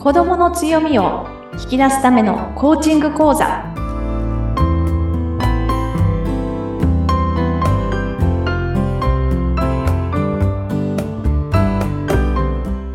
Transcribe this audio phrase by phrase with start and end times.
[0.00, 1.26] 子どもの強みを
[1.62, 3.62] 引き出すためのコーチング講座。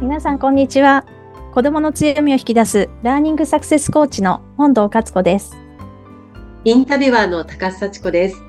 [0.01, 1.05] 皆さんこんにちは。
[1.53, 5.55] 子どもの強みを引き出すラーニングサクセスコーチの本堂勝子です。
[6.63, 8.44] インタビュアーの高須幸子です。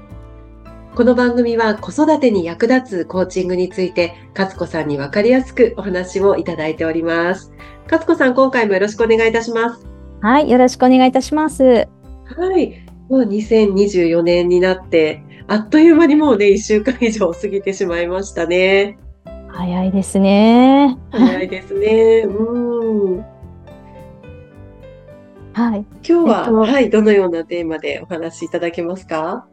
[0.96, 7.52] この番組は子育てに役立つコーチングについて勝子さんにわかりやすくお話をいただいております
[7.84, 9.86] 勝子さん、今回もよろしくお願いいたします。
[10.22, 11.62] はい、よろしくお願いいたします。
[11.62, 11.88] は
[12.58, 18.98] い、もう2024年になって、あっという間にもうね、1週間以上過ぎてしまいましたね。
[19.48, 20.96] 早いですね。
[21.10, 22.22] 早いですね。
[22.26, 23.24] うん。
[25.52, 25.86] はい。
[26.02, 29.46] 今日は、えっと、はい、どのようなテーマでお話しいただけますか？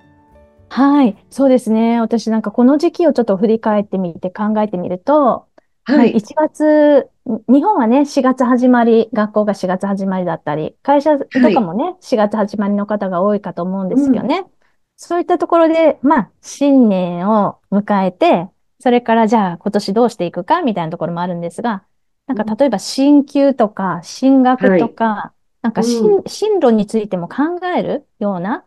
[0.75, 2.01] はい、そうですね。
[2.01, 5.45] 私なんかこの時期をちょっと振り返ってみて考えてみると、
[5.83, 6.13] はい。
[6.15, 7.09] 1月、
[7.47, 14.47] 日本はね、4月始まり、学校が4月始まりだったり、会社とかもね、4月始まりの方が多いかと思うんですよね。
[14.95, 21.83] そういったところで、まあ、新年を迎えて、それからじゃあ今年どうしていくかみたいなところもあるんですが、
[22.25, 28.65] なんか例えば進級とか進学とか、なんか進、進路についても考えるような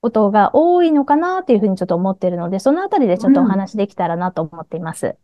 [0.00, 5.16] ことが多いのかなっていうふうにちょっと思っているので、そのあたりでちょっとお話できたらなと思っています。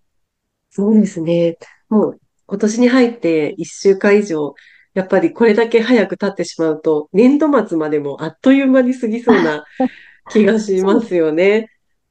[0.70, 1.56] そうですね。
[1.88, 4.54] もう今年に入って1週間以上、
[4.94, 9.64] やっぱりこれだけ早く経ってしまうと、年度末までもあっという間に過ぎそうな
[10.30, 11.70] 気がしますよね。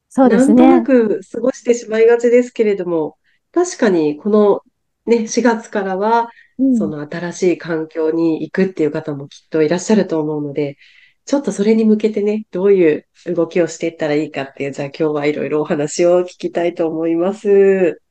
[0.09, 0.67] そうですね。
[0.69, 3.17] なんとなく過ごしてしまいがちですけれども、
[3.51, 4.61] 確かにこの
[5.05, 6.29] ね、4月からは、
[6.77, 10.77] その新しい環境に行くっていう方もきっといらっしゃると思うので、
[11.25, 18.01] ちょっとそれに向けてね、どういう動きをしていったらいいかっていう、じゃあ今日はいろいろお話を聞きたいと思います。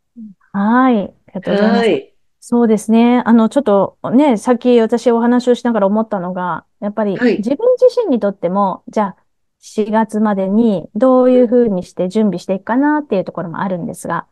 [0.53, 0.97] はい。
[1.05, 1.91] ありがとうございます。
[1.91, 2.15] はい。
[2.41, 3.23] そうですね。
[3.25, 9.17] あの、ちょっとね、さっき私お話をしながら思ったのが、やっぱり自分自身にとっても、じゃあ
[9.61, 14.27] 4月までにどういうふうにして準備していくかなっていうところもあるんですが、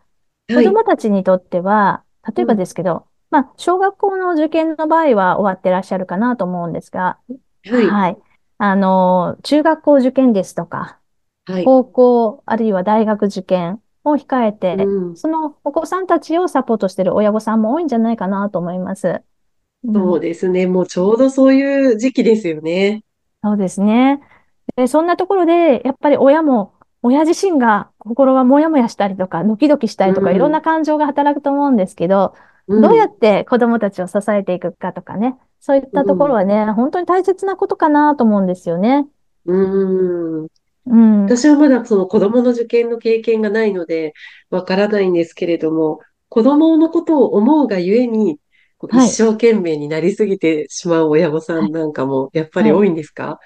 [0.52, 2.04] 子供たちにとっては、
[2.36, 7.18] 例えばですけど、まあ、小学校の受験の場合は終わってらっしゃるかなと思うんですが、
[7.64, 7.86] はい。
[7.86, 8.18] はい。
[8.60, 10.98] あの、中学校受験ですとか、
[11.46, 11.64] はい。
[11.64, 19.22] 高校、あるいは大学受験、を控えて、うん、そのお子さんたちをサポートしている親御さんも多いんじゃないかなと思います。
[19.84, 20.66] そうですね。
[20.66, 23.02] もうちょうどそういう時期ですよね。
[23.42, 24.20] そうですね。
[24.76, 39.06] で、そんなところで、やっぱり親も、親自身が心がもやもやしたりとか、ドキドキしたりとか、うん、いろんな感情が働くと思うんですけど、うん、どうやって子供たちを支えていくかとかね、そういったところはね、本当に大切なことかなと思うんですよね。
[39.46, 40.48] うん。
[40.86, 44.14] うん、私はまだその子供の受験の経験がないので、
[44.50, 48.38] わからないんですけれども、子供のことを思うがゆえに、
[48.92, 53.38] 一生懸命になりすぎてしまう親御さんなんかも、やっぱり多いんですか、はいあ、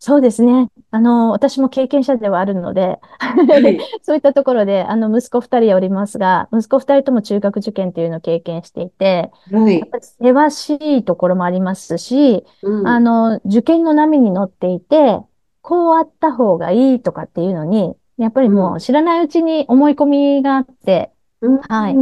[0.00, 0.70] そうですね。
[0.92, 15.20] あの、私も経験者ではあるので、はい、 そういったところで、あの、息子二人おりますが、息子二人とも中学受験っていうのを経験していて、はい、やっぱり険しいところもありますし、うん、あの、受験の波に乗っていて、
[15.62, 21.10] こうあった方がいいとかっていうのに、やっぱりもう知らないうちに思い込みがあって、
[21.40, 21.96] うん、はい。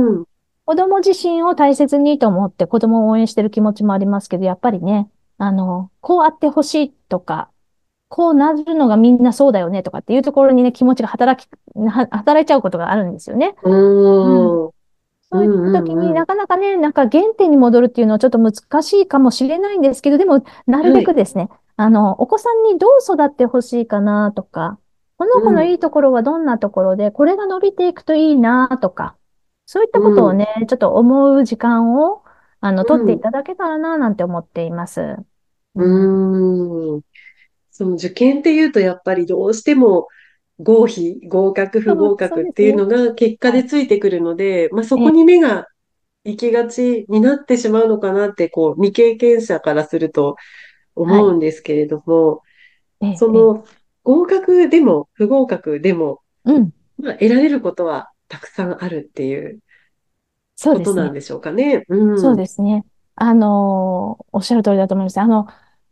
[0.67, 5.09] 子供自身を大切にと思って子供を応援してる気持ちもありますけど、やっぱりね、
[5.39, 7.51] あの、こうあってほしいとか、
[8.09, 11.51] こうなるのがみんなそうだよねとかっていうところにね、気持ちが働き、
[12.11, 13.55] 働いちゃうことがあるんですよね。
[13.63, 14.73] うん、そ
[15.33, 21.59] ういった時になかなかね、なんか原点に戻るっていうのはちょっと難しいかもしれないんですけど、でも、なるべくですね、はい。
[21.77, 24.79] あの、お子さんにどう育ってほしいかなとか、
[25.19, 29.17] この子のいいところはどんなところで、これが伸びていくといいなとか、
[29.65, 32.23] そういったことをね、ちょっと思う時間を、
[32.61, 35.17] あの、取っていただけたらな、なんて思っています。
[35.75, 37.01] うん。
[37.77, 40.09] その受験っていうと、やっぱりどうしても、
[40.59, 45.67] 合否、合格、不合格っていうのが結果でついてくるので、まあそこに目が
[46.25, 50.37] 行きがちになってしまうのかなって、こう、未経験者からすると
[50.95, 52.41] 思うんですけれども、
[52.99, 53.67] はい、その
[54.05, 59.61] 合格でも不合格でも、うん、まあ、得られることはたくさんあるっていう
[60.65, 61.85] ことなんでしょうかね。
[61.91, 62.87] うん、そうですね。
[63.17, 65.21] あのおっしゃる通りだと思います。
[65.21, 65.47] あの、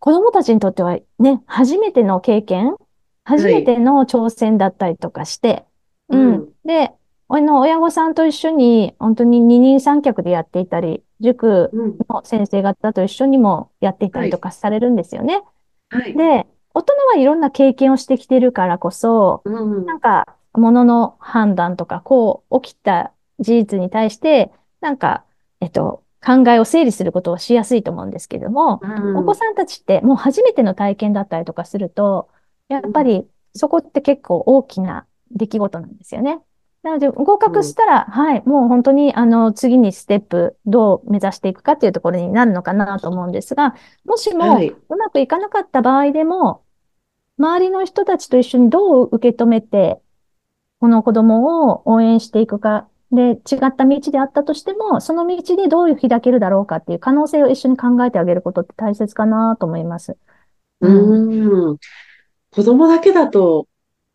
[0.05, 2.77] 子供たちにとってはね、初めての経験、
[3.25, 5.65] 初めての挑戦だったりとかして、
[6.09, 6.49] はい、うん。
[6.67, 6.93] で、
[7.31, 11.71] あの、親御さんと一緒に、本当に二人三脚でやっていたり、塾
[12.11, 15.41] の先生方と一緒にもやっていたりとかされるんですよね。
[15.89, 16.13] はい。
[16.13, 23.11] で、大人はいろんな経験をしてきてるからこそ、うん、なんか、ものの判断とか、こう起きた
[23.41, 24.53] 事実に対して、
[24.83, 25.25] なんか、
[25.61, 32.31] えっと、考えを整理することはしやすいと思うんですけども、うお子ん、さんたちってもう初めての体験だったりとかすると、
[32.69, 36.41] やっぱりそこって結構大きな出来事なんですよね。
[36.83, 43.75] なので、合うん、格したら、はい、もう本当に、あの、次にステップ、どう目指していくかっていうところになるのかなと思うんですが、
[44.05, 44.77] もしもはい。
[44.91, 46.63] うまくいかなかった場合でも、
[47.39, 50.01] 周りの人たちと一緒にどう受け止めて、
[50.81, 60.17] この子供を応援していくか、で、違った道であったとしても、その道でどう開けるだろうかっていう可能性を一緒に考えてあげることって大切かなと思います。
[60.81, 61.71] うん。
[61.71, 61.79] うん。
[62.51, 63.69] 子供だけだと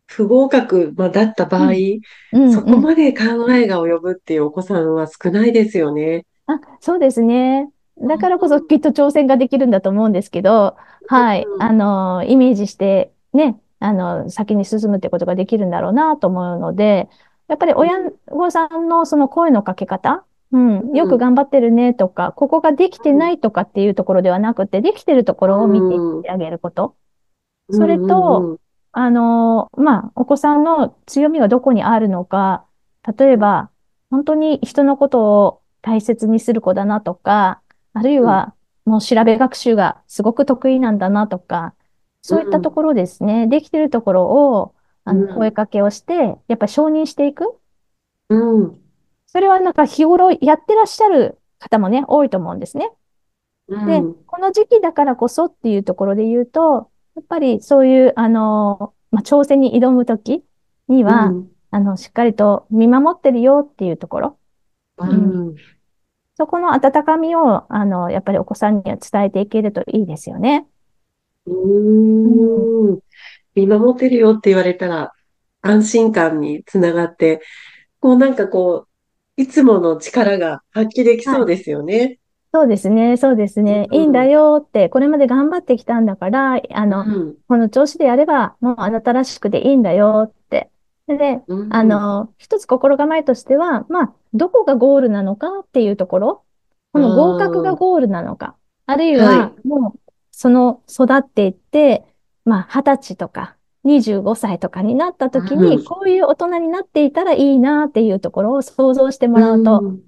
[0.06, 2.00] 不合格、まあ、だった場合、うん。
[2.32, 2.52] うん。
[2.52, 6.26] そこうんまで考えが及ぶっていうお子さんは少ないですよね。
[6.46, 7.70] あ、そうですね。
[7.98, 10.76] だからこそうきっと挑戦ができるんだと思うんですけど、
[11.06, 11.46] はい。
[11.58, 17.08] あん、の、イメージしてね、あの、先に進むってことができるんだろうなと思うので、
[17.50, 17.98] やっぱり親
[18.28, 26.94] 御さんのその声のかけ方、うん、ようん、く頑張ってるねとか、ここができてないとかっていうところではなくて、できてるとこうろを見ててあげること。
[27.72, 28.58] それうん、うと、ん、
[28.92, 32.64] あの、まあ、お子さんの強みがどこにあるのか、
[33.18, 33.70] 例えば、
[34.10, 37.62] 本当に人のことを大切にする子だなとか、
[37.94, 38.54] あるいうん、は、
[38.84, 41.72] もう調べ学習がすごく得意なんだなとか、うん、
[42.22, 44.74] そういったところですね、できてるところを、
[45.10, 47.56] あの、声うん、かけをして、やっぱり承認していく。
[48.28, 48.80] うん、
[49.26, 52.90] それはなんか日頃やってらっしゃる方もね、多いと思うんですね。
[53.68, 60.44] で、うん、この時期だからこそっていうところで言うと、やっぱりそういう、あの、まあ、挑戦に挑むとき
[60.88, 64.38] には、うん、あの、しっかりと見守ってるよっていうところ。
[64.98, 65.54] うん。
[66.36, 70.66] そこの温かみを、あの、やっぱりお子さんには伝えていけるといいですよね。
[71.46, 71.52] う
[72.92, 72.98] ん。
[73.56, 75.12] うん、見守ってるよって言われたら
[75.62, 77.40] 安心感につながって、
[78.00, 78.86] こうなんかこ
[79.38, 81.40] う、いつもの力が発揮できはい。
[81.40, 82.20] そうですよね。
[82.52, 83.86] そうですね、そうですうね。
[83.92, 90.68] いいんだん、よって、これまで頑張ってきたんだから、あうの、ん、この調子でやれば、もうあなたらしくていいんだよって。
[91.06, 96.44] で、うん、あの、一つ心構えとしては、まあ、どこがゴールなのかっていうところ、
[96.92, 98.56] こあの合格があ、ゴールなのか、
[98.86, 100.00] あるいは、はい、もう、
[100.32, 102.04] その育っていって、
[102.44, 110.00] まあ、二十歳とか、25歳とかになったう時に、ん、こういう大人になっていたらいいなっていうところを想像してもうらうと、ん、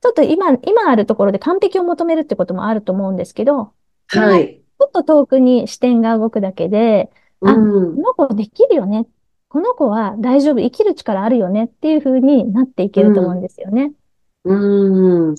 [0.00, 3.72] ちょっと今、今あるところで完璧を求めるってこともあると思うんですけど、
[4.08, 7.10] はい、ょっと遠くに視点が動くだけで、
[7.40, 9.06] うあ、こん、の子できるよね。
[9.48, 13.92] この子は大丈夫、生きる力あるよねっていう風になっていけると思うんうん、ですよね。
[14.44, 15.34] うん。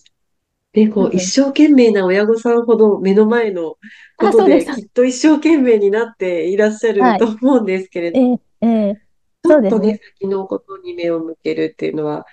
[0.74, 1.20] で、こう、一。
[1.20, 3.78] 生懸命な親御さんほど目の前の
[4.18, 4.68] こあ、そうです。
[4.68, 7.20] とできっと一生懸命になっていらっしゃるはい。
[7.20, 8.96] と思うんですけれど、えーえー
[9.44, 10.00] ちょっとね、そうですね。
[10.20, 12.26] 先のことに目を向けるっていうのは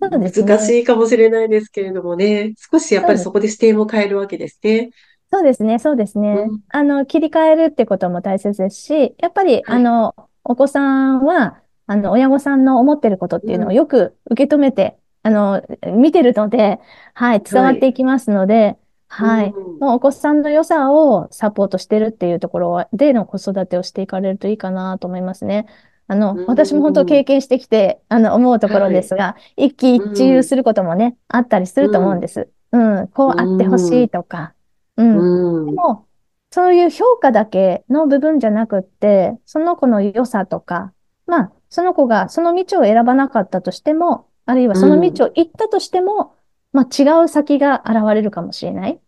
[0.00, 0.56] そうですね。
[0.56, 4.90] 難しいかもしれないですけれどもね、少しやっぱりそこで視点を変えるわけですね。
[5.30, 6.48] そうですね、そうですね。
[6.48, 9.76] うん、あの、切り替えるってことも大切ですし、やっぱり、はい。
[9.76, 10.80] あの、お子さ
[11.12, 15.62] んは、あの、親御さんの思ってることっていうのをうん、よく受け止めて、あの、
[15.96, 16.78] 見てるので、
[17.14, 17.88] はい、伝わってはい。
[17.88, 18.78] いきますので、
[19.18, 25.66] うはい、ん、もうお子さんの良さをサポートしてるっていうところでの子育てをしていかれるといいかなと思いますね。
[26.08, 28.92] あうの、私も本当ん、経験してきて、あの、思うところはい。
[28.92, 32.50] ですが、一喜一うん、憂することもね、あったりすると思うん、うんです。
[32.72, 34.54] うん、こうあってほしうん、いとか、
[34.96, 35.24] ううん。
[35.64, 36.08] でん、も、
[36.50, 40.94] そういう評価だけの部分じゃなくって、その子の良さとか、
[41.26, 46.36] まあ、その子がその道を選ばなかったとしても、あるいはうその道ん、を行ったとしても、
[46.72, 49.00] まあ、違う先が現れるかもしれない。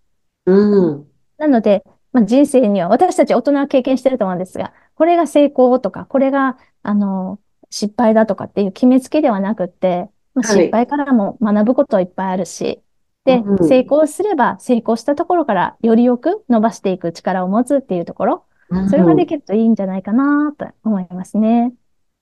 [0.47, 0.52] う
[0.90, 7.40] ん、なので、まあ、人生には、私たち大人は経験してると思うんですが、これが成功とか、これが、あの、
[7.71, 10.68] 失敗だとかっていう決めつけではなくって、まあ、はい。
[10.68, 12.83] 失敗からも学ぶこといっぱいあるし、
[13.26, 21.75] うで、成ん、功すれば成功したところからよりよく伸ばしていく力を持つっていうところ、うそれがでん、きるといいんじゃないかなと思いますね。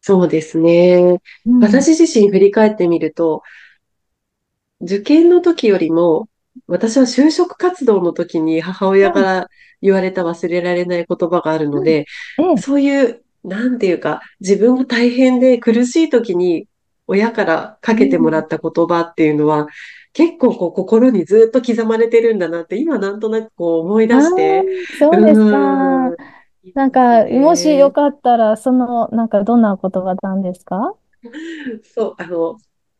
[0.07, 1.21] そうですね。
[1.45, 1.61] うん。
[1.61, 3.43] 私自身振り返ってみると、
[4.81, 6.29] 受験の時よりも、
[6.67, 9.25] 私は就職活動の時に母親かうん。
[9.25, 9.49] ら
[9.83, 11.85] 言われた忘れられない言葉があるのうん。
[11.85, 12.07] で、
[12.39, 12.57] ええ。
[12.57, 16.69] そういう、なんていうか、自分が大変で苦しい時に
[17.07, 17.99] 親からかうん。
[17.99, 19.67] けてもらった言葉っていうのは、
[20.13, 26.17] 結構こう心にずっと刻まれてるんだなって、今なんとなくこう思い出して、うそうですか。
[26.75, 27.93] なんか、もしよね。
[27.93, 30.95] かったら、その、なんか、どんな言葉なんですか？
[31.95, 32.59] そう、あの、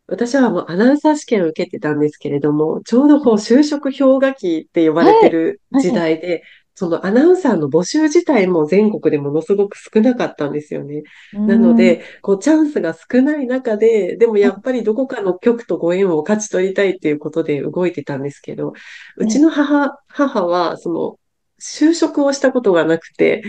[0.09, 5.31] 私はもうアナウンサー試験を受けてたんですけれども、ちょうどこう就職氷河期って呼ばれてはい。
[5.31, 5.83] るはい。
[5.83, 6.43] 時代で、
[6.75, 11.03] そのアナウンサーの募集自体も全国でものすごく少なかったんですよね。
[11.47, 18.75] なので、こうチャンスが少ない中で、でもやっぱりどこかの局とご縁を勝ち取りたいっていうことで動いてたんですけど、
[19.17, 21.17] うちの母、母は、その、
[21.61, 23.43] 就職をしたことがなくて、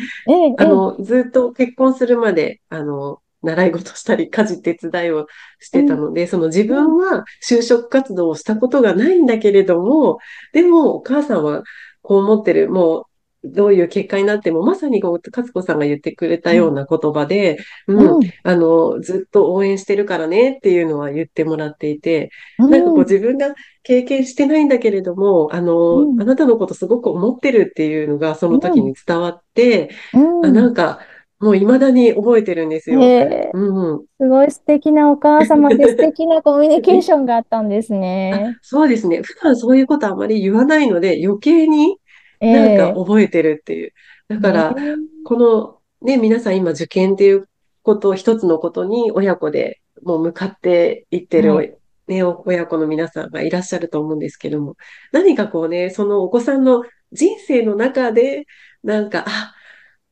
[0.58, 5.28] あの、ずっと結婚するまで、あの、習い事したり、家事手伝いを
[5.60, 10.18] してたので、うん、その自分は就職活動をしたことがないんだけれども、
[10.54, 11.64] でもお母さんは
[12.02, 13.04] こう思ってる、もう
[13.52, 31.00] どういう結果になっても、まさにこう、勝子さんが言ってくれたような言葉で、うん、うん、あの、ずっと応援してるからねっていうのは言ってもらっていて、うん、なんかこう自分が経験してないんだけれども、あの、うん、あなたのことすごく思ってるっていうのがその時に伝わって、あなんか、
[31.40, 33.00] もう未だに覚えてるんですよ。
[33.04, 38.58] えー、うん、すごい素敵なお母様で素敵なコミュニケーションがあったんですね。
[38.64, 39.22] そうですね。
[39.22, 41.98] 普段そういうことあまり言わないので、余計に
[42.40, 43.94] なんか覚えてるっていう。
[44.28, 44.76] だから、
[45.24, 47.50] このね、皆さん今受験っていう
[47.84, 51.74] ことを一つのことに親子でもう向かっていってる、はい、
[52.08, 54.76] ね、親子の皆さんがいらっしゃると思うんですけども、
[55.12, 58.46] 何かこうね、そのお子さんの人生の中で、
[58.84, 59.54] なんか、あ、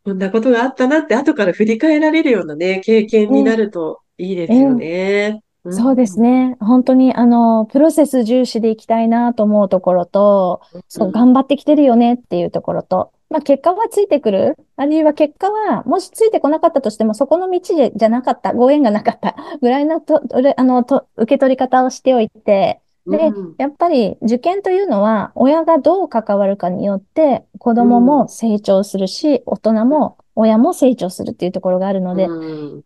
[0.03, 5.41] こんなことがあったなって後から振り返られるようなね、経験になるといいですよね。
[5.69, 6.57] そうですね。
[6.59, 14.55] 本当に、あの、プロセス重視でいきたいなと思うところと、そう、頑張ってきてるよねっていうところと、まあ、結果はついてくる？
[14.77, 17.59] あるいは結果は、もしついてこなかったとしても、そこの道
[17.95, 20.21] じゃなかった、ご縁がなかった ぐらいのと、
[20.55, 22.79] あの、と、受け取り方をしておいて、
[23.09, 32.27] で、やっぱり受験というのは、親がどう関わるかによって、子供も成長するし、大人も親も成長するっていうところがあるので、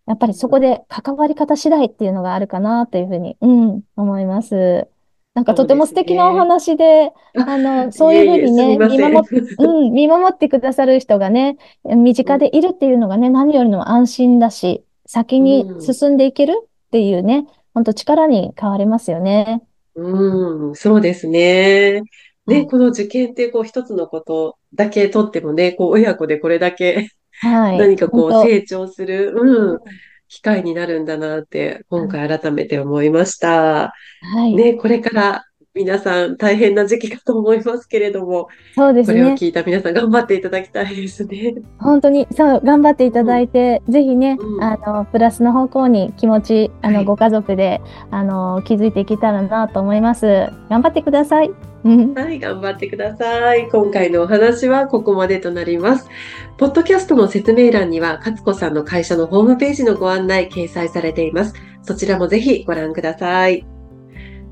[0.08, 4.88] やっぱりそこで関わり方次第っていうのがあるかなというふうに、うん、思います。
[5.36, 9.22] なんかとても素敵なお話で、あの、 そういうふうにね、見守っ、
[9.60, 19.62] うん、 見守ってくださる人がね、身近でいるっていうのがね、何よりの安心だし、先に進んでいけるっていうね、本当力に変わりますよね。
[19.96, 22.04] うん、そうですね。
[22.48, 27.78] ね、この受験ってこう一つのことだけとってもね、こう親子でこれだけはい。
[27.78, 29.80] 何かこう成長する、うん、
[30.28, 33.94] 機会になるんだなって、今回改めて思いました。
[34.22, 34.56] はい。
[34.56, 35.46] ね、これから
[35.76, 39.22] 皆さん大変な時期かと思いますけれども、そうですね。
[39.22, 41.56] これを聞いた皆さん頑張っていただきたいですね。
[41.78, 50.26] 本当に、そう、頑張っていただいて、うん、ぜひね、うん、あの、プラスの方向に気持ち、あの、はい、ご家族で、あの、気づいていけたらなと思います。
[50.70, 51.52] 頑張ってください。
[51.84, 53.70] はい、頑張ってください。
[53.70, 56.10] 今回のお話はここまでとなります。
[56.58, 61.54] ポッドキャストの説明欄には、勝子さんの会社のホームページのご案内掲載されています。
[61.84, 63.69] そちらもぜひご覧ください。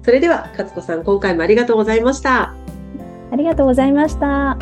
[0.08, 2.54] それでは、勝子さん、今回もありがとうございました。
[3.30, 4.58] ありがとうございました。